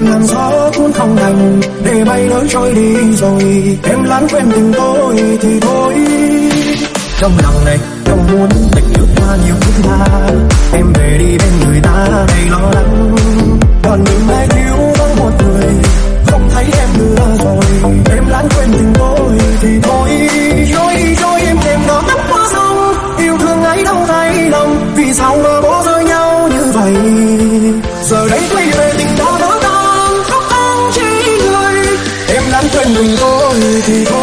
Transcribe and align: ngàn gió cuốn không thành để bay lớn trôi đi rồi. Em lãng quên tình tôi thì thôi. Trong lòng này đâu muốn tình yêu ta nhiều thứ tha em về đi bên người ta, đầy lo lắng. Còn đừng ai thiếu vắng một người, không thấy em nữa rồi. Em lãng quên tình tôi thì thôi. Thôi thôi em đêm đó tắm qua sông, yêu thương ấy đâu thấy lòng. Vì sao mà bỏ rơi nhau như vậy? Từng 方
ngàn 0.00 0.26
gió 0.26 0.70
cuốn 0.76 0.92
không 0.92 1.16
thành 1.16 1.60
để 1.84 2.04
bay 2.04 2.26
lớn 2.26 2.46
trôi 2.48 2.74
đi 2.74 2.94
rồi. 3.16 3.78
Em 3.82 4.04
lãng 4.04 4.26
quên 4.30 4.50
tình 4.52 4.72
tôi 4.76 5.16
thì 5.40 5.60
thôi. 5.60 5.94
Trong 7.20 7.32
lòng 7.42 7.64
này 7.64 7.78
đâu 8.04 8.18
muốn 8.32 8.48
tình 8.72 8.84
yêu 8.96 9.06
ta 9.16 9.36
nhiều 9.46 9.54
thứ 9.60 9.82
tha 9.82 10.30
em 10.72 10.92
về 10.92 11.16
đi 11.18 11.38
bên 11.38 11.52
người 11.64 11.80
ta, 11.82 12.06
đầy 12.28 12.50
lo 12.50 12.70
lắng. 12.74 13.14
Còn 13.82 14.04
đừng 14.04 14.36
ai 14.36 14.46
thiếu 14.48 14.76
vắng 14.98 15.16
một 15.16 15.30
người, 15.44 15.74
không 16.26 16.48
thấy 16.54 16.64
em 16.78 16.88
nữa 16.98 17.26
rồi. 17.44 17.94
Em 18.16 18.28
lãng 18.28 18.48
quên 18.56 18.72
tình 18.72 18.92
tôi 18.98 19.38
thì 19.60 19.68
thôi. 19.82 20.10
Thôi 20.74 21.16
thôi 21.22 21.40
em 21.46 21.56
đêm 21.64 21.80
đó 21.88 22.02
tắm 22.08 22.18
qua 22.30 22.48
sông, 22.52 22.94
yêu 23.18 23.38
thương 23.38 23.62
ấy 23.62 23.84
đâu 23.84 24.04
thấy 24.06 24.50
lòng. 24.50 24.92
Vì 24.96 25.14
sao 25.14 25.36
mà 25.44 25.60
bỏ 25.60 25.82
rơi 25.86 26.04
nhau 26.04 26.48
như 26.50 26.72
vậy? 26.72 26.94
Từng 32.92 33.16
方 34.04 34.19